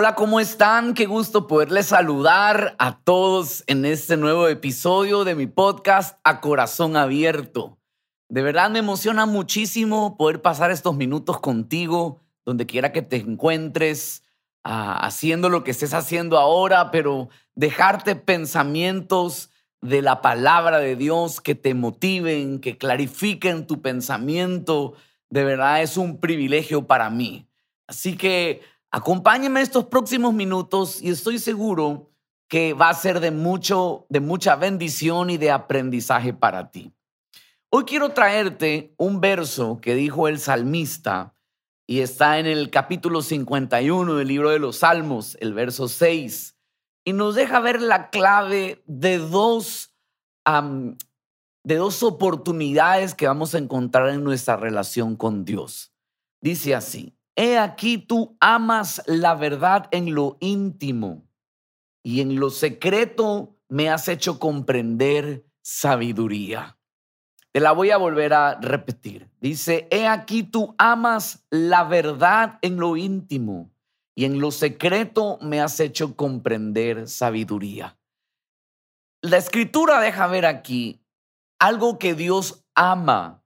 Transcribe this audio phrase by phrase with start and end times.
[0.00, 0.94] Hola, ¿cómo están?
[0.94, 6.96] Qué gusto poderles saludar a todos en este nuevo episodio de mi podcast A Corazón
[6.96, 7.78] Abierto.
[8.30, 14.24] De verdad me emociona muchísimo poder pasar estos minutos contigo, donde quiera que te encuentres,
[14.64, 19.50] ah, haciendo lo que estés haciendo ahora, pero dejarte pensamientos
[19.82, 24.94] de la palabra de Dios que te motiven, que clarifiquen tu pensamiento.
[25.28, 27.46] De verdad es un privilegio para mí.
[27.86, 28.62] Así que
[28.92, 32.10] Acompáñeme estos próximos minutos y estoy seguro
[32.48, 36.92] que va a ser de mucho de mucha bendición y de aprendizaje para ti.
[37.70, 41.34] Hoy quiero traerte un verso que dijo el salmista
[41.86, 46.56] y está en el capítulo 51 del libro de los Salmos, el verso 6,
[47.04, 49.94] y nos deja ver la clave de dos
[51.62, 55.92] de dos oportunidades que vamos a encontrar en nuestra relación con Dios.
[56.40, 61.26] Dice así: He aquí tú amas la verdad en lo íntimo
[62.04, 66.78] y en lo secreto me has hecho comprender sabiduría.
[67.50, 69.30] Te la voy a volver a repetir.
[69.40, 73.72] Dice, he aquí tú amas la verdad en lo íntimo
[74.14, 77.98] y en lo secreto me has hecho comprender sabiduría.
[79.22, 81.06] La escritura deja ver aquí
[81.58, 83.39] algo que Dios ama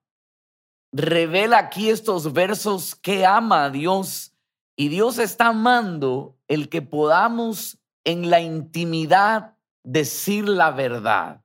[0.97, 4.33] revela aquí estos versos que ama a Dios
[4.77, 11.43] y Dios está amando el que podamos en la intimidad decir la verdad.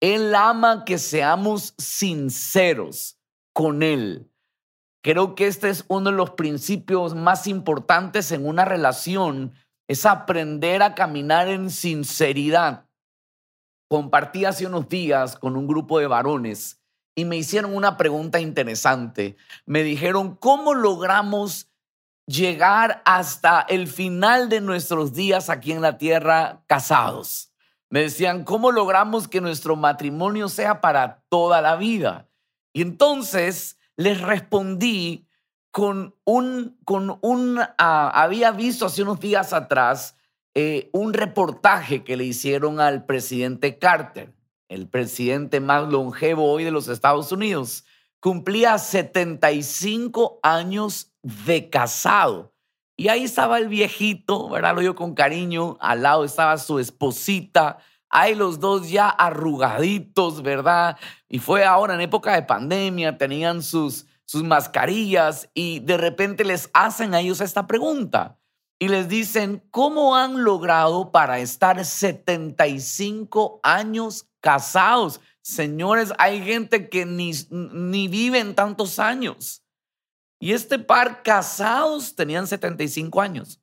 [0.00, 3.18] Él ama que seamos sinceros
[3.54, 4.30] con Él.
[5.02, 9.54] Creo que este es uno de los principios más importantes en una relación,
[9.88, 12.86] es aprender a caminar en sinceridad.
[13.88, 16.82] Compartí hace unos días con un grupo de varones
[17.16, 19.36] y me hicieron una pregunta interesante.
[19.64, 21.68] Me dijeron, ¿cómo logramos
[22.26, 27.52] llegar hasta el final de nuestros días aquí en la tierra casados?
[27.88, 32.28] Me decían, ¿cómo logramos que nuestro matrimonio sea para toda la vida?
[32.74, 35.26] Y entonces les respondí
[35.70, 40.16] con un, con un, ah, había visto hace unos días atrás
[40.54, 44.36] eh, un reportaje que le hicieron al presidente Carter
[44.68, 47.84] el presidente más longevo hoy de los Estados Unidos,
[48.20, 52.54] cumplía 75 años de casado.
[52.96, 54.74] Y ahí estaba el viejito, ¿verdad?
[54.74, 55.76] Lo digo con cariño.
[55.80, 57.78] Al lado estaba su esposita.
[58.08, 60.96] Ahí los dos ya arrugaditos, ¿verdad?
[61.28, 66.70] Y fue ahora en época de pandemia, tenían sus, sus mascarillas y de repente les
[66.72, 68.38] hacen a ellos esta pregunta
[68.78, 75.20] y les dicen, ¿cómo han logrado para estar 75 años casados.
[75.42, 79.64] Señores, hay gente que ni, ni viven tantos años.
[80.38, 83.60] Y este par casados tenían 75 años.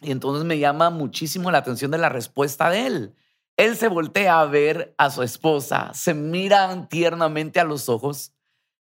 [0.00, 3.14] Y entonces me llama muchísimo la atención de la respuesta de él.
[3.56, 8.32] Él se voltea a ver a su esposa, se miran tiernamente a los ojos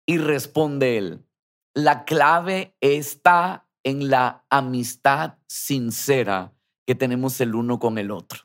[0.07, 1.27] y responde él,
[1.75, 6.53] la clave está en la amistad sincera
[6.87, 8.41] que tenemos el uno con el otro.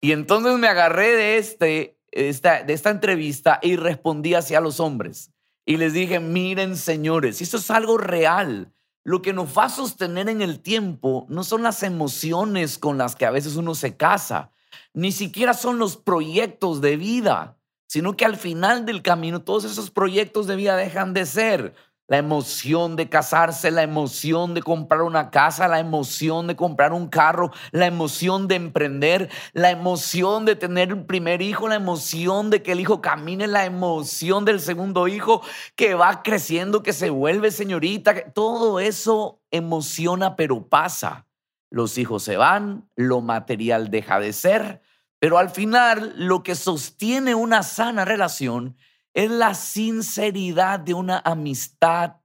[0.00, 5.30] Y entonces me agarré de, este, esta, de esta entrevista y respondí hacia los hombres.
[5.66, 8.72] Y les dije, miren señores, esto es algo real.
[9.04, 13.16] Lo que nos va a sostener en el tiempo no son las emociones con las
[13.16, 14.52] que a veces uno se casa,
[14.92, 19.90] ni siquiera son los proyectos de vida, sino que al final del camino todos esos
[19.90, 21.74] proyectos de vida dejan de ser
[22.10, 27.06] la emoción de casarse, la emoción de comprar una casa, la emoción de comprar un
[27.06, 32.64] carro, la emoción de emprender, la emoción de tener un primer hijo, la emoción de
[32.64, 35.42] que el hijo camine, la emoción del segundo hijo
[35.76, 38.32] que va creciendo, que se vuelve señorita.
[38.32, 41.28] Todo eso emociona, pero pasa.
[41.70, 44.82] Los hijos se van, lo material deja de ser,
[45.20, 48.76] pero al final lo que sostiene una sana relación
[49.14, 52.16] es la sinceridad de una amistad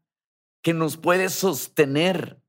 [0.62, 2.42] que nos puede sostener.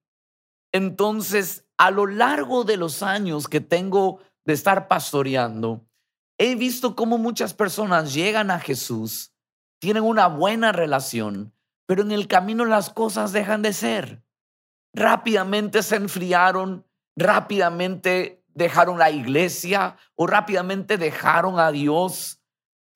[0.73, 5.87] Entonces, a lo largo de los años que tengo de estar pastoreando,
[6.39, 9.33] he visto cómo muchas personas llegan a Jesús,
[9.79, 11.55] tienen una buena relación,
[11.87, 14.23] pero en el camino las cosas dejan de ser.
[14.95, 16.87] Rápidamente se enfriaron,
[17.17, 22.41] rápidamente dejaron la iglesia o rápidamente dejaron a Dios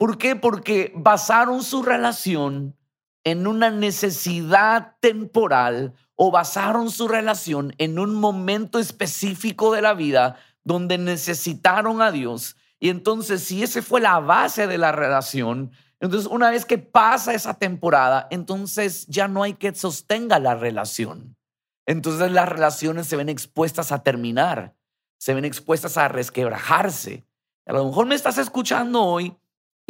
[0.01, 0.35] ¿Por qué?
[0.35, 2.75] Porque basaron su relación
[3.23, 10.37] en una necesidad temporal o basaron su relación en un momento específico de la vida
[10.65, 12.57] donde necesitaron a Dios.
[12.79, 15.71] Y entonces, si ese fue la base de la relación,
[16.01, 21.37] entonces una vez que pasa esa temporada, entonces ya no hay que sostenga la relación.
[21.85, 24.75] entonces las relaciones se ven expuestas a terminar,
[25.19, 27.27] se ven expuestas a resquebrajarse.
[27.67, 29.37] A lo mejor me estás escuchando hoy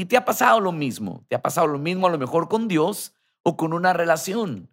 [0.01, 2.69] y te ha pasado lo mismo, te ha pasado lo mismo a lo mejor con
[2.69, 3.13] Dios
[3.43, 4.71] o con una relación.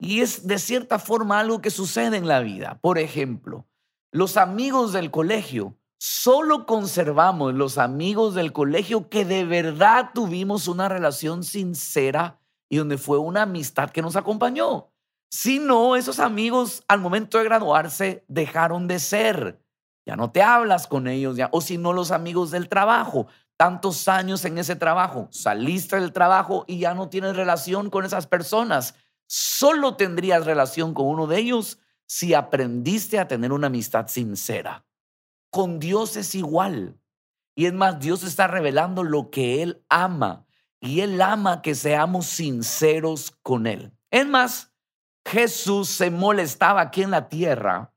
[0.00, 2.80] Y es de cierta forma algo que sucede en la vida.
[2.80, 3.68] Por ejemplo,
[4.10, 5.76] los amigos del colegio.
[6.00, 12.98] Solo conservamos los amigos del colegio que de verdad tuvimos una relación sincera y donde
[12.98, 14.90] fue una amistad que nos acompañó.
[15.30, 19.62] Si no, esos amigos al momento de graduarse dejaron de ser.
[20.04, 21.48] Ya no te hablas con ellos, ya.
[21.52, 23.28] o si no, los amigos del trabajo.
[23.58, 28.26] Tantos años en ese trabajo, saliste del trabajo y ya no tienes relación con esas
[28.26, 28.94] personas
[29.28, 34.86] Solo tendrías relación con uno de ellos si aprendiste a tener una amistad sincera.
[35.50, 36.98] Con Dios es igual.
[37.54, 40.46] Y es más, Dios está revelando lo que Él ama.
[40.80, 43.92] Y Él ama que seamos sinceros con Él.
[44.10, 44.72] Es más,
[45.26, 47.92] Jesús se molestaba aquí en la tierra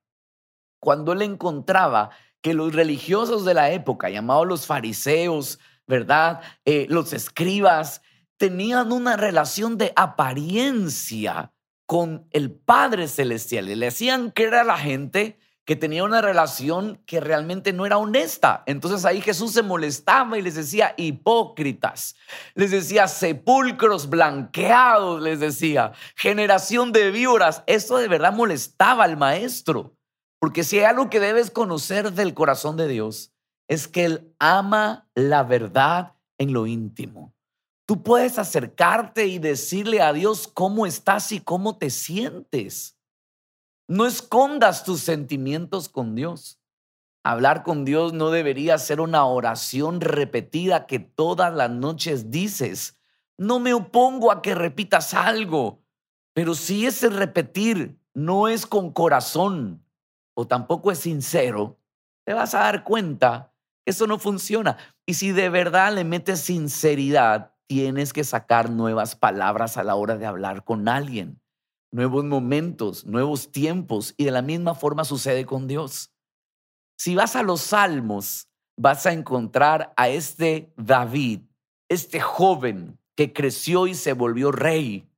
[0.81, 2.09] cuando Él encontraba
[2.41, 6.41] que los religiosos de la época, llamados los fariseos, ¿verdad?
[6.65, 8.01] Eh, los escribas,
[8.37, 11.53] tenían una relación de apariencia
[11.85, 17.01] con el Padre Celestial y le decían que era la gente que tenía una relación
[17.05, 18.63] que realmente no era honesta.
[18.65, 22.15] Entonces ahí Jesús se molestaba y les decía hipócritas,
[22.55, 27.63] les decía sepulcros blanqueados, les decía generación de víboras.
[27.67, 29.95] Esto de verdad molestaba al maestro,
[30.41, 33.31] porque si hay algo que debes conocer del corazón de Dios,
[33.67, 37.35] es que Él ama la verdad en lo íntimo.
[37.85, 42.97] Tú puedes acercarte y decirle a Dios cómo estás y cómo te sientes.
[43.87, 46.59] No escondas tus sentimientos con Dios.
[47.23, 52.97] Hablar con Dios no debería ser una oración repetida que todas las noches dices.
[53.37, 55.83] No me opongo a que repitas algo,
[56.33, 59.85] pero si ese repetir no es con corazón
[60.47, 61.79] tampoco es sincero,
[62.25, 63.53] te vas a dar cuenta
[63.83, 64.77] que eso no funciona.
[65.05, 70.17] Y si de verdad le metes sinceridad, tienes que sacar nuevas palabras a la hora
[70.17, 71.41] de hablar con alguien,
[71.91, 76.13] nuevos momentos, nuevos tiempos, y de la misma forma sucede con Dios.
[76.97, 81.41] Si vas a los salmos, vas a encontrar a este David,
[81.89, 85.09] este joven que creció y se volvió rey,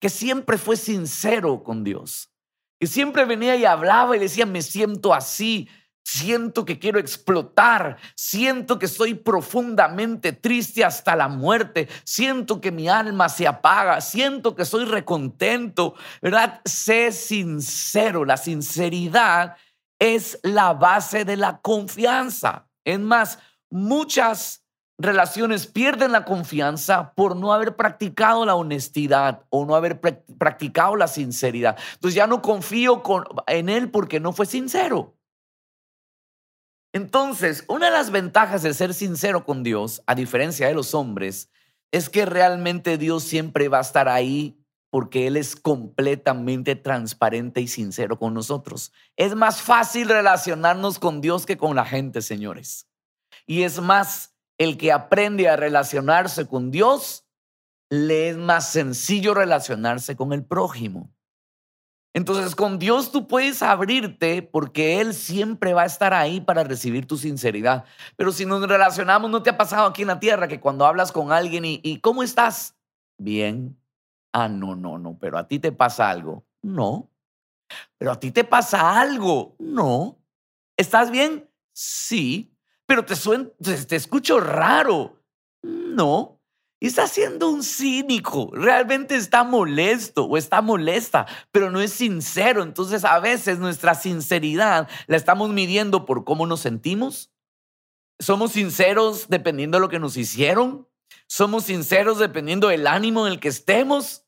[0.00, 2.30] que siempre fue sincero con Dios,
[2.78, 5.68] que siempre venía y hablaba y decía, me siento así,
[6.10, 7.98] Siento que quiero explotar.
[8.14, 11.86] Siento que estoy profundamente triste hasta la muerte.
[12.02, 14.00] Siento que mi alma se apaga.
[14.00, 15.96] Siento que soy recontento.
[16.22, 16.62] ¿Verdad?
[16.64, 18.24] Sé sincero.
[18.24, 19.58] La sinceridad
[19.98, 22.70] es la base de la confianza.
[22.84, 23.38] Es más,
[23.68, 24.64] muchas
[24.98, 31.06] relaciones pierden la confianza por no haber practicado la honestidad o no haber practicado la
[31.06, 31.78] sinceridad.
[31.94, 33.02] Entonces ya no confío
[33.46, 35.14] en él porque no fue sincero.
[36.92, 41.50] Entonces, una de las ventajas de ser sincero con Dios, a diferencia de los hombres,
[41.92, 44.58] es que realmente Dios siempre va a estar ahí
[44.90, 48.92] porque Él es completamente transparente y sincero con nosotros.
[49.16, 52.88] Es más fácil relacionarnos con Dios que con la gente, señores.
[53.46, 57.24] Y es más, el que aprende a relacionarse con Dios,
[57.90, 61.10] le es más sencillo relacionarse con el prójimo.
[62.14, 67.06] Entonces con Dios tú puedes abrirte porque Él siempre va a estar ahí para recibir
[67.06, 67.84] tu sinceridad.
[68.16, 71.12] Pero si nos relacionamos, ¿no te ha pasado aquí en la tierra que cuando hablas
[71.12, 72.76] con alguien y, ¿cómo estás?
[73.18, 73.80] Bien.
[74.32, 76.44] Ah, no, no, no, pero a ti te pasa algo.
[76.62, 77.10] No.
[77.98, 79.54] Pero a ti te pasa algo.
[79.58, 80.18] No.
[80.76, 81.48] ¿Estás bien?
[81.72, 82.52] Sí.
[82.88, 83.14] Pero te,
[83.84, 85.22] te escucho raro.
[85.62, 86.38] No
[86.80, 92.62] está siendo un cínico, realmente está molesto o está molesta, pero no es sincero.
[92.62, 97.32] Entonces a veces nuestra sinceridad la estamos midiendo por cómo nos sentimos.
[98.20, 100.88] Somos sinceros dependiendo de lo que nos hicieron.
[101.26, 104.24] Somos sinceros dependiendo del ánimo en el que estemos.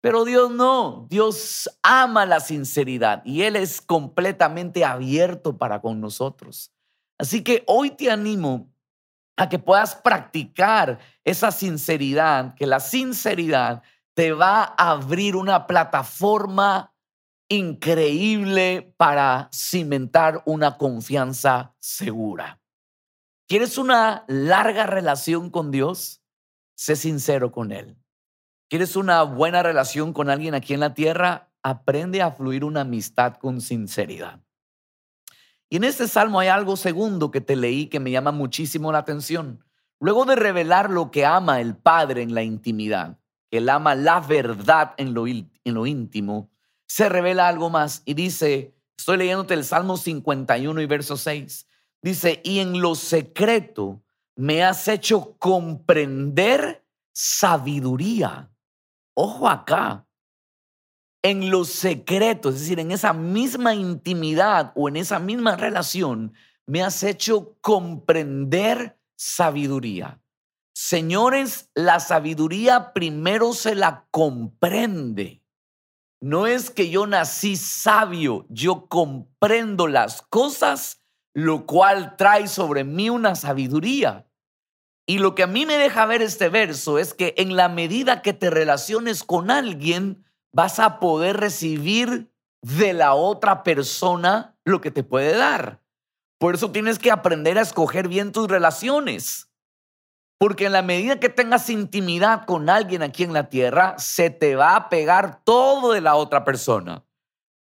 [0.00, 6.73] Pero Dios no, Dios ama la sinceridad y Él es completamente abierto para con nosotros.
[7.18, 8.72] Así que hoy te animo
[9.36, 13.82] a que puedas practicar esa sinceridad, que la sinceridad
[14.14, 16.94] te va a abrir una plataforma
[17.48, 22.60] increíble para cimentar una confianza segura.
[23.48, 26.22] ¿Quieres una larga relación con Dios?
[26.76, 27.98] Sé sincero con Él.
[28.70, 31.52] ¿Quieres una buena relación con alguien aquí en la tierra?
[31.62, 34.40] Aprende a fluir una amistad con sinceridad.
[35.68, 38.98] Y en este salmo hay algo segundo que te leí que me llama muchísimo la
[38.98, 39.64] atención.
[40.00, 43.18] Luego de revelar lo que ama el Padre en la intimidad,
[43.50, 46.50] que él ama la verdad en lo, en lo íntimo,
[46.86, 51.66] se revela algo más y dice, estoy leyéndote el Salmo 51 y verso 6,
[52.02, 54.02] dice, y en lo secreto
[54.36, 58.50] me has hecho comprender sabiduría.
[59.14, 60.06] Ojo acá,
[61.24, 66.34] en lo secreto, es decir, en esa misma intimidad o en esa misma relación,
[66.66, 70.20] me has hecho comprender sabiduría.
[70.74, 75.42] Señores, la sabiduría primero se la comprende.
[76.20, 81.00] No es que yo nací sabio, yo comprendo las cosas,
[81.32, 84.28] lo cual trae sobre mí una sabiduría.
[85.06, 88.20] Y lo que a mí me deja ver este verso es que en la medida
[88.20, 92.32] que te relaciones con alguien, vas a poder recibir
[92.62, 95.82] de la otra persona lo que te puede dar.
[96.38, 99.50] Por eso tienes que aprender a escoger bien tus relaciones.
[100.38, 104.56] Porque en la medida que tengas intimidad con alguien aquí en la tierra, se te
[104.56, 107.04] va a pegar todo de la otra persona.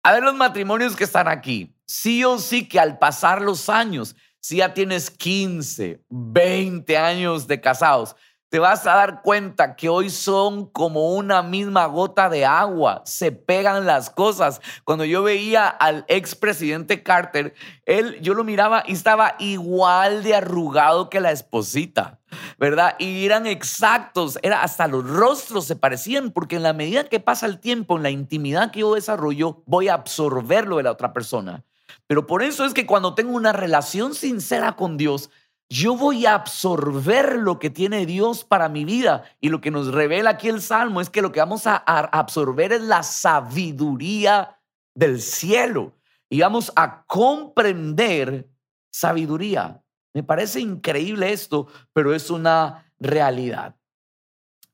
[0.03, 1.75] A ver los matrimonios que están aquí.
[1.87, 7.61] Sí o sí que al pasar los años, si ya tienes 15, 20 años de
[7.61, 8.17] casados,
[8.57, 13.31] te vas a dar cuenta que hoy son como una misma gota de agua, se
[13.31, 14.63] pegan las cosas.
[14.83, 17.53] Cuando yo veía al expresidente Carter,
[17.85, 22.19] él, yo lo miraba y estaba igual de arrugado que la esposita,
[22.59, 22.97] ¿verdad?
[22.99, 27.45] Y eran exactos, era hasta los rostros se parecían, porque en la medida que pasa
[27.45, 31.13] el tiempo, en la intimidad que yo desarrollo, voy a absorber lo de la otra
[31.13, 31.63] persona.
[32.07, 35.29] Pero por eso es que cuando tengo una relación sincera con Dios,
[35.69, 39.25] yo voy a absorber lo que tiene Dios para mi vida.
[39.41, 42.73] Y lo que nos revela aquí el Salmo es que lo que vamos a, absorber
[42.73, 44.61] es la sabiduría
[44.95, 45.93] del cielo.
[46.29, 48.49] Y vamos a comprender
[48.91, 49.83] sabiduría.
[50.15, 53.77] Me parece increíble esto, pero es una realidad.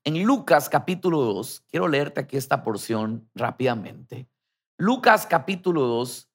[0.05, 4.29] En Lucas capítulo 2, quiero leerte aquí esta porción rápidamente.
[4.77, 6.32] Lucas capítulo 2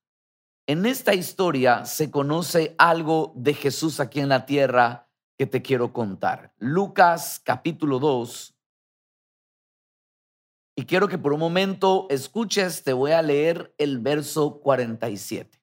[0.67, 5.93] en esta historia se conoce algo de Jesús aquí en la tierra que te quiero
[5.93, 6.53] contar.
[6.57, 8.53] Lucas capítulo 2.
[10.75, 15.57] Y quiero que por un momento escuches, te voy a leer el verso 47.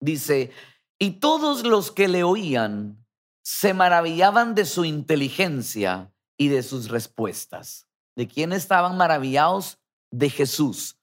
[0.00, 0.52] Dice,
[0.98, 3.04] y todos los que le oían
[3.42, 7.88] se maravillaban de su inteligencia y de sus respuestas.
[8.14, 9.80] ¿De quién estaban maravillados?
[10.12, 10.98] De Jesús,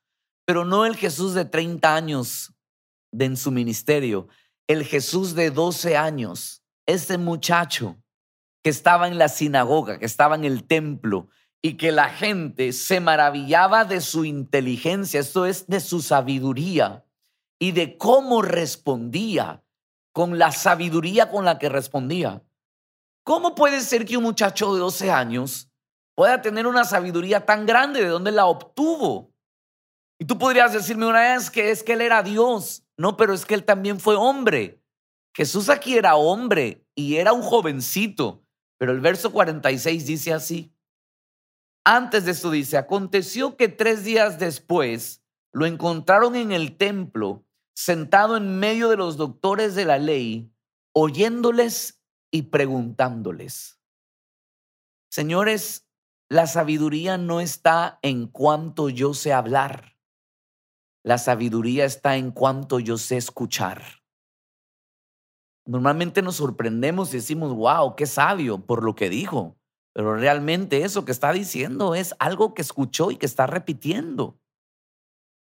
[0.45, 2.53] pero no el Jesús de 30 años
[3.11, 4.27] de en su ministerio,
[4.67, 7.97] el Jesús de 12 años, este muchacho
[8.63, 11.29] que estaba en la sinagoga, que estaba en el templo
[11.61, 17.05] y que la gente se maravillaba de su inteligencia, esto es de su sabiduría
[17.59, 19.63] y de cómo respondía,
[20.13, 22.43] con la sabiduría con la que respondía.
[23.23, 25.71] ¿Cómo puede ser que un muchacho de 12 años
[26.15, 28.01] pueda tener una sabiduría tan grande?
[28.01, 29.28] ¿De dónde la obtuvo?
[30.19, 32.83] Y tú podrías decirme una vez que es que él era Dios.
[32.97, 34.83] No, pero es que él también fue hombre.
[35.33, 38.43] Jesús aquí era hombre y era un jovencito.
[38.77, 40.75] Pero el verso 46 dice así.
[41.85, 45.23] Antes de esto dice, aconteció que tres días después
[45.53, 50.53] lo encontraron en el templo, sentado en medio de los doctores de la ley,
[50.93, 53.79] oyéndoles y preguntándoles.
[55.09, 55.87] Señores,
[56.27, 59.98] la sabiduría no está en cuanto yo sé hablar.
[61.09, 63.81] La sabiduría está en cuanto yo sé escuchar.
[65.65, 69.57] Normalmente nos sorprendemos y decimos, wow, qué sabio por lo que dijo.
[69.91, 74.39] Pero realmente eso que está diciendo es algo que escuchó y que está repitiendo.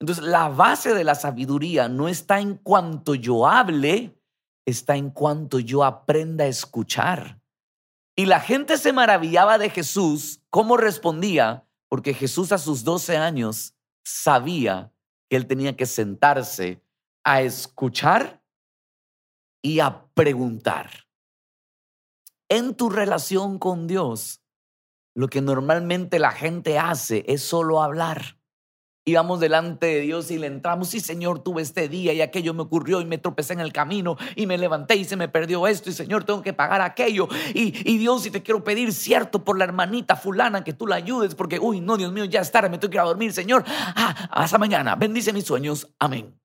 [0.01, 4.19] Entonces, la base de la sabiduría no está en cuanto yo hable,
[4.65, 7.39] está en cuanto yo aprenda a escuchar.
[8.17, 13.75] Y la gente se maravillaba de Jesús, cómo respondía, porque Jesús a sus 12 años
[14.03, 14.91] sabía
[15.31, 16.83] que él tenía que sentarse
[17.23, 18.43] a escuchar
[19.63, 21.07] y a preguntar.
[22.49, 24.43] En tu relación con Dios,
[25.15, 28.40] lo que normalmente la gente hace es solo hablar.
[29.03, 32.53] Y vamos delante de Dios y le entramos, sí Señor, tuve este día y aquello
[32.53, 35.67] me ocurrió y me tropecé en el camino y me levanté y se me perdió
[35.67, 37.27] esto y Señor, tengo que pagar aquello.
[37.55, 40.97] Y, y Dios, si te quiero pedir cierto por la hermanita fulana que tú la
[40.97, 43.65] ayudes porque, uy, no, Dios mío, ya es me tengo que ir a dormir, Señor.
[43.67, 46.39] Ah, hasta mañana, bendice mis sueños, amén.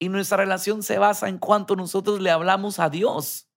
[0.00, 3.48] Y nuestra relación se basa en cuanto nosotros le hablamos a Dios.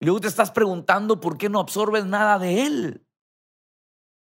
[0.00, 3.05] Y luego te estás preguntando por qué no absorbes nada de Él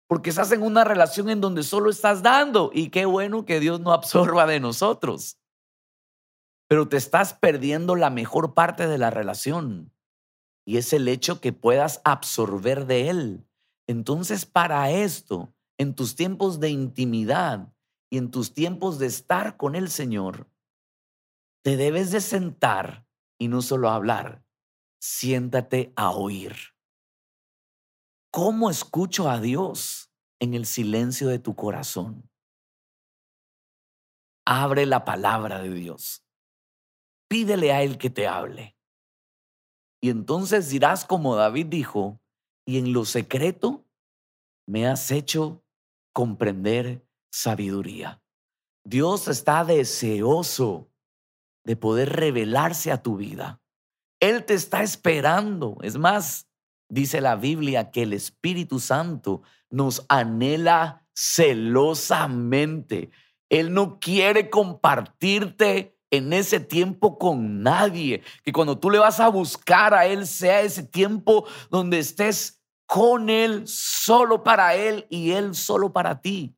[0.10, 3.80] porque estás en una relación en donde solo estás dando y qué bueno que Dios
[3.80, 5.38] no absorba de nosotros.
[6.68, 9.94] Pero te estás perdiendo la mejor parte de la relación
[10.66, 13.48] y es el hecho que puedas absorber de Él.
[13.88, 17.72] Entonces, para esto en tus tiempos de intimidad
[18.10, 20.50] y en tus tiempos de estar con el Señor,
[21.64, 23.06] te debes de sentar
[23.38, 24.44] y no solo hablar,
[25.00, 26.56] siéntate a oír.
[28.32, 32.30] ¿Cómo escucho a Dios en el silencio de tu corazón?
[34.46, 36.24] Abre la palabra de Dios.
[37.28, 38.78] Pídele a Él que te hable.
[40.02, 42.22] Y entonces dirás como David dijo,
[42.66, 43.86] y en lo secreto
[44.68, 45.64] me has hecho
[46.14, 48.22] comprender sabiduría.
[48.84, 50.92] Dios está deseoso
[51.66, 53.62] de poder revelarse a tu vida.
[54.20, 55.78] Él te está esperando.
[55.82, 56.49] Es más,
[56.90, 63.12] dice la Biblia que el Espíritu Santo nos anhela celosamente.
[63.50, 68.24] Él no quiere compartirte en ese tiempo con nadie.
[68.44, 73.30] Que cuando tú le vas a buscar a Él sea ese tiempo donde estés con
[73.30, 76.56] Él, solo para Él y Él solo para ti.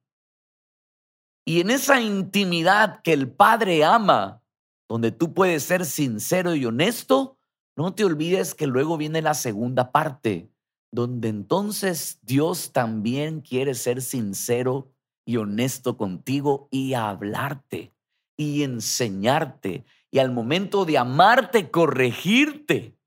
[1.45, 4.41] Y en esa intimidad que el Padre ama,
[4.87, 7.37] donde tú puedes ser sincero y honesto,
[7.75, 10.51] no te olvides que luego viene la segunda parte,
[10.91, 14.91] donde entonces Dios también quiere ser sincero
[15.25, 17.93] y honesto contigo y hablarte
[18.37, 22.97] y enseñarte y al momento de amarte, corregirte.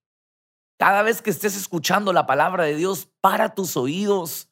[0.79, 4.51] Cada vez que estés escuchando la palabra de Dios, para tus oídos,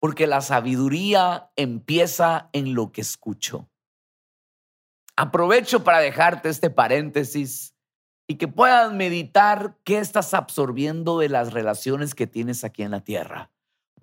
[0.00, 3.68] porque la sabiduría empieza en lo que escucho.
[5.14, 7.76] Aprovecho para dejarte este paréntesis
[8.30, 13.02] y que puedas meditar qué estás absorbiendo de las relaciones que tienes aquí en la
[13.02, 13.50] tierra.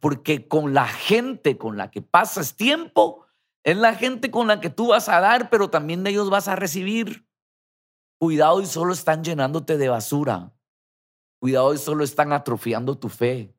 [0.02, 3.26] Porque con la gente con la que pasas tiempo,
[3.64, 6.50] es la gente con la que tú vas a dar, pero también de ellos vas
[6.50, 7.26] a recibir.
[8.20, 10.54] Cuidado y solo están llenándote de basura.
[11.40, 13.56] Cuidado y solo están atrofiando tu fe.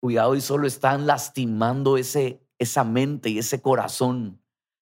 [0.00, 4.42] Cuidado y solo están lastimando ese, esa mente y ese corazón.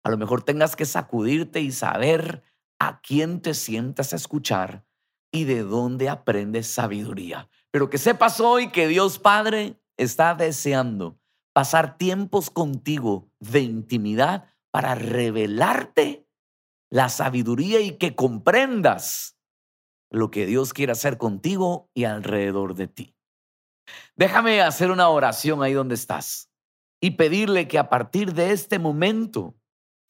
[0.04, 2.44] A lo mejor tengas que sacudirte y saber
[2.78, 4.84] a quién te sientas a escuchar
[5.32, 7.48] y de dónde aprendes sabiduría.
[7.72, 11.18] Pero que sepas hoy que Dios Padre está deseando
[11.52, 16.28] pasar tiempos contigo de intimidad para revelarte
[16.90, 19.38] la sabiduría y que comprendas
[20.10, 23.16] lo que Dios quiere hacer contigo y alrededor de ti.
[24.14, 26.50] Déjame hacer una oración ahí donde estás
[27.00, 29.56] y pedirle que a partir de este momento,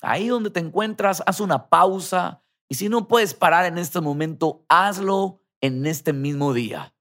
[0.00, 2.41] ahí donde te encuentras, haz una pausa
[2.72, 6.94] y si no puedes parar en este momento, hazlo en este mismo día.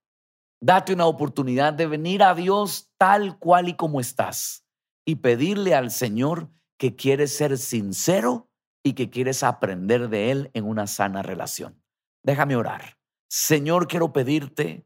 [0.60, 4.65] Date una oportunidad de venir a Dios tal cual y como estás
[5.05, 8.51] y pedirle al Señor que quieres ser sincero
[8.84, 11.81] y que quieres aprender de Él en una sana relación.
[12.21, 12.97] Déjame orar.
[13.29, 14.86] Señor, quiero pedirte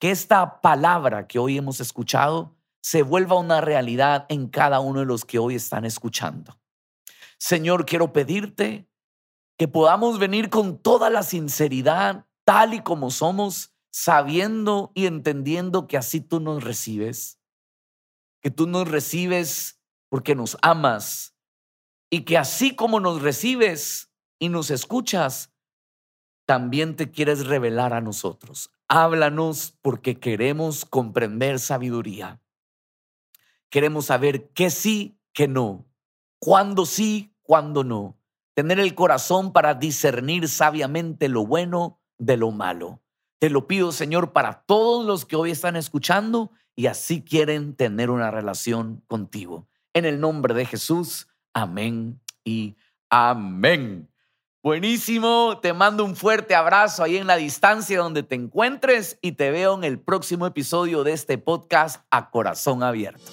[0.00, 5.06] que esta palabra que hoy hemos escuchado se vuelva una realidad en cada uno de
[5.06, 6.58] los que hoy están escuchando.
[7.36, 8.88] Señor, quiero pedirte
[9.56, 15.96] que podamos venir con toda la sinceridad, tal y como somos, sabiendo y entendiendo que
[15.96, 17.38] así tú nos recibes,
[18.40, 21.36] que tú nos recibes porque nos amas
[22.10, 25.52] y que así como nos recibes y nos escuchas,
[26.46, 28.70] también te quieres revelar a nosotros.
[28.88, 32.42] Háblanos porque queremos comprender sabiduría.
[33.70, 35.86] Queremos saber qué sí, qué no,
[36.38, 38.18] cuándo sí, cuándo no.
[38.54, 43.02] Tener el corazón para discernir sabiamente lo bueno de lo malo.
[43.38, 48.10] Te lo pido, Señor, para todos los que hoy están escuchando y así quieren tener
[48.10, 49.68] una relación contigo.
[49.94, 52.76] En el nombre de Jesús, amén y
[53.10, 54.08] amén.
[54.62, 59.50] Buenísimo, te mando un fuerte abrazo ahí en la distancia donde te encuentres y te
[59.50, 63.32] veo en el próximo episodio de este podcast a corazón abierto.